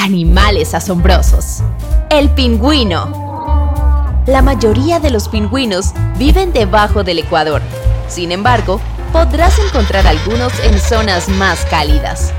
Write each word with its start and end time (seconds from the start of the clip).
Animales 0.00 0.74
asombrosos. 0.74 1.60
El 2.08 2.30
pingüino. 2.30 4.22
La 4.26 4.42
mayoría 4.42 5.00
de 5.00 5.10
los 5.10 5.28
pingüinos 5.28 5.86
viven 6.16 6.52
debajo 6.52 7.02
del 7.02 7.18
Ecuador. 7.18 7.60
Sin 8.06 8.30
embargo, 8.30 8.80
podrás 9.12 9.58
encontrar 9.58 10.06
algunos 10.06 10.52
en 10.60 10.78
zonas 10.78 11.28
más 11.30 11.64
cálidas. 11.64 12.32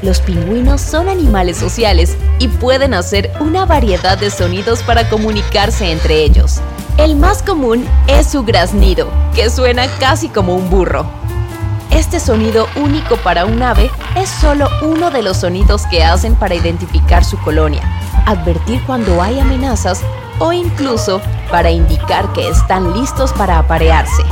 Los 0.00 0.20
pingüinos 0.20 0.80
son 0.80 1.08
animales 1.08 1.56
sociales 1.56 2.16
y 2.38 2.46
pueden 2.46 2.94
hacer 2.94 3.32
una 3.40 3.66
variedad 3.66 4.16
de 4.16 4.30
sonidos 4.30 4.84
para 4.84 5.08
comunicarse 5.08 5.90
entre 5.90 6.22
ellos. 6.22 6.60
El 6.98 7.16
más 7.16 7.42
común 7.42 7.84
es 8.06 8.28
su 8.28 8.44
graznido, 8.44 9.08
que 9.34 9.50
suena 9.50 9.88
casi 9.98 10.28
como 10.28 10.54
un 10.54 10.70
burro. 10.70 11.04
Este 11.96 12.20
sonido 12.20 12.66
único 12.76 13.16
para 13.16 13.46
un 13.46 13.62
ave 13.62 13.90
es 14.16 14.28
solo 14.28 14.68
uno 14.82 15.10
de 15.10 15.22
los 15.22 15.38
sonidos 15.38 15.86
que 15.86 16.04
hacen 16.04 16.34
para 16.34 16.54
identificar 16.54 17.24
su 17.24 17.38
colonia, 17.38 17.80
advertir 18.26 18.82
cuando 18.84 19.22
hay 19.22 19.40
amenazas 19.40 20.02
o 20.38 20.52
incluso 20.52 21.22
para 21.50 21.70
indicar 21.70 22.30
que 22.34 22.50
están 22.50 22.92
listos 22.92 23.32
para 23.32 23.58
aparearse. 23.58 24.22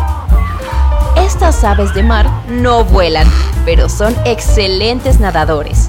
Estas 1.17 1.65
aves 1.65 1.95
de 1.95 2.03
mar 2.03 2.31
no 2.51 2.85
vuelan, 2.85 3.27
pero 3.65 3.89
son 3.89 4.15
excelentes 4.27 5.19
nadadores. 5.19 5.89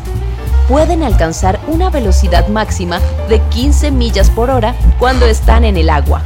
Pueden 0.69 1.03
alcanzar 1.03 1.59
una 1.67 1.89
velocidad 1.89 2.47
máxima 2.47 3.01
de 3.27 3.41
15 3.49 3.91
millas 3.91 4.29
por 4.29 4.49
hora 4.49 4.75
cuando 4.97 5.25
están 5.25 5.65
en 5.65 5.75
el 5.75 5.89
agua. 5.89 6.21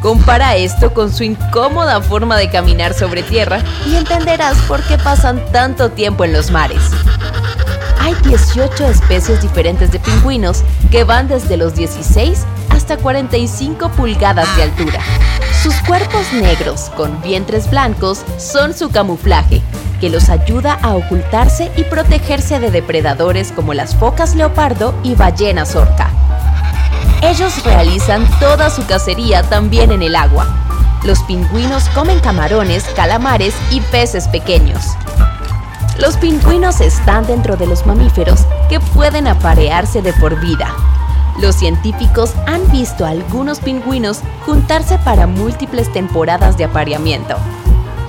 Compara 0.00 0.56
esto 0.56 0.94
con 0.94 1.12
su 1.12 1.24
incómoda 1.24 2.00
forma 2.00 2.36
de 2.38 2.48
caminar 2.48 2.94
sobre 2.94 3.22
tierra 3.22 3.62
y 3.86 3.96
entenderás 3.96 4.56
por 4.62 4.82
qué 4.84 4.96
pasan 4.96 5.44
tanto 5.52 5.90
tiempo 5.90 6.24
en 6.24 6.32
los 6.32 6.50
mares. 6.50 6.80
Hay 8.00 8.14
18 8.24 8.86
especies 8.86 9.42
diferentes 9.42 9.92
de 9.92 10.00
pingüinos 10.00 10.62
que 10.90 11.04
van 11.04 11.28
desde 11.28 11.58
los 11.58 11.74
16 11.74 12.46
hasta 12.70 12.96
45 12.96 13.90
pulgadas 13.90 14.48
de 14.56 14.62
altura. 14.62 15.00
Sus 15.62 15.74
cuerpos 15.82 16.32
negros 16.32 16.90
con 16.96 17.20
vientres 17.20 17.68
blancos 17.68 18.22
son 18.38 18.72
su 18.72 18.88
camuflaje, 18.88 19.60
que 20.00 20.08
los 20.08 20.30
ayuda 20.30 20.78
a 20.80 20.94
ocultarse 20.94 21.70
y 21.76 21.84
protegerse 21.84 22.58
de 22.58 22.70
depredadores 22.70 23.52
como 23.52 23.74
las 23.74 23.94
focas 23.94 24.34
leopardo 24.34 24.94
y 25.02 25.14
ballenas 25.14 25.76
orca. 25.76 26.10
Ellos 27.30 27.62
realizan 27.62 28.28
toda 28.40 28.70
su 28.70 28.84
cacería 28.86 29.44
también 29.44 29.92
en 29.92 30.02
el 30.02 30.16
agua. 30.16 30.48
Los 31.04 31.20
pingüinos 31.20 31.88
comen 31.90 32.18
camarones, 32.18 32.82
calamares 32.96 33.54
y 33.70 33.80
peces 33.80 34.26
pequeños. 34.26 34.82
Los 36.00 36.16
pingüinos 36.16 36.80
están 36.80 37.24
dentro 37.28 37.56
de 37.56 37.68
los 37.68 37.86
mamíferos 37.86 38.40
que 38.68 38.80
pueden 38.80 39.28
aparearse 39.28 40.02
de 40.02 40.12
por 40.14 40.40
vida. 40.40 40.74
Los 41.40 41.54
científicos 41.54 42.34
han 42.48 42.68
visto 42.72 43.06
a 43.06 43.10
algunos 43.10 43.60
pingüinos 43.60 44.22
juntarse 44.44 44.98
para 44.98 45.28
múltiples 45.28 45.92
temporadas 45.92 46.58
de 46.58 46.64
apareamiento. 46.64 47.36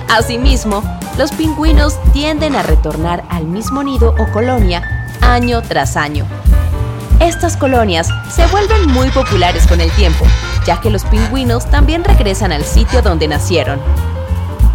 Asimismo, 0.08 0.82
los 1.16 1.30
pingüinos 1.30 1.96
tienden 2.12 2.56
a 2.56 2.64
retornar 2.64 3.22
al 3.28 3.44
mismo 3.44 3.84
nido 3.84 4.16
o 4.18 4.32
colonia 4.32 5.06
año 5.20 5.62
tras 5.62 5.96
año. 5.96 6.26
Estas 7.22 7.56
colonias 7.56 8.08
se 8.32 8.44
vuelven 8.48 8.88
muy 8.88 9.08
populares 9.10 9.68
con 9.68 9.80
el 9.80 9.92
tiempo, 9.92 10.24
ya 10.66 10.80
que 10.80 10.90
los 10.90 11.04
pingüinos 11.04 11.70
también 11.70 12.02
regresan 12.02 12.50
al 12.50 12.64
sitio 12.64 13.00
donde 13.00 13.28
nacieron. 13.28 13.80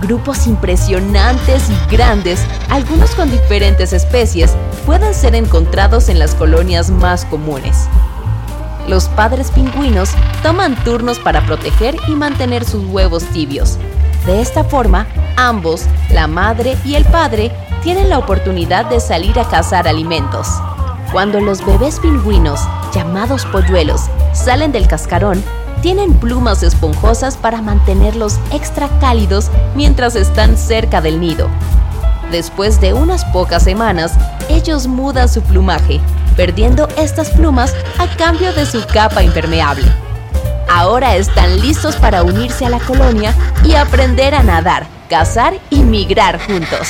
Grupos 0.01 0.47
impresionantes 0.47 1.63
y 1.69 1.91
grandes, 1.93 2.39
algunos 2.69 3.09
con 3.15 3.29
diferentes 3.29 3.91
especies, 3.91 4.55
pueden 4.85 5.13
ser 5.13 5.35
encontrados 5.35 6.07
en 6.07 6.19
las 6.19 6.35
colonias 6.35 6.89
más 6.89 7.25
comunes. 7.25 7.89
Los 8.87 9.09
padres 9.09 9.51
pingüinos 9.51 10.11
toman 10.41 10.81
turnos 10.85 11.19
para 11.19 11.45
proteger 11.45 11.97
y 12.07 12.11
mantener 12.11 12.63
sus 12.63 12.85
huevos 12.85 13.25
tibios. 13.25 13.77
De 14.25 14.39
esta 14.39 14.63
forma, 14.63 15.05
ambos, 15.35 15.83
la 16.11 16.27
madre 16.27 16.77
y 16.85 16.95
el 16.95 17.03
padre, 17.03 17.51
tienen 17.83 18.09
la 18.09 18.17
oportunidad 18.17 18.85
de 18.85 19.01
salir 19.01 19.37
a 19.37 19.49
cazar 19.49 19.85
alimentos. 19.85 20.47
Cuando 21.11 21.39
los 21.39 21.65
bebés 21.65 21.99
pingüinos, 21.99 22.59
llamados 22.93 23.45
polluelos, 23.45 24.01
salen 24.33 24.71
del 24.71 24.87
cascarón, 24.87 25.41
tienen 25.81 26.13
plumas 26.13 26.63
esponjosas 26.63 27.37
para 27.37 27.61
mantenerlos 27.61 28.39
extra 28.51 28.89
cálidos 28.99 29.49
mientras 29.75 30.15
están 30.15 30.57
cerca 30.57 30.99
del 30.99 31.21
nido. 31.21 31.47
Después 32.31 32.81
de 32.81 32.93
unas 32.93 33.23
pocas 33.25 33.63
semanas, 33.63 34.13
ellos 34.49 34.87
mudan 34.87 35.29
su 35.29 35.41
plumaje, 35.41 36.01
perdiendo 36.35 36.89
estas 36.97 37.29
plumas 37.29 37.73
a 37.99 38.07
cambio 38.17 38.51
de 38.53 38.65
su 38.65 38.85
capa 38.85 39.23
impermeable. 39.23 39.89
Ahora 40.69 41.15
están 41.15 41.61
listos 41.61 41.95
para 41.95 42.23
unirse 42.23 42.65
a 42.65 42.69
la 42.69 42.79
colonia 42.79 43.33
y 43.63 43.75
aprender 43.75 44.35
a 44.35 44.43
nadar, 44.43 44.85
cazar 45.09 45.57
y 45.69 45.83
migrar 45.83 46.37
juntos. 46.45 46.89